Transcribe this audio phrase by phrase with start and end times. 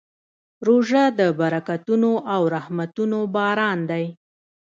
[0.67, 4.05] روژه د برکتونو او رحمتونو باران دی.